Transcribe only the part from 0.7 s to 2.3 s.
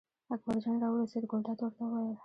راورسېد، ګلداد ورته وویل.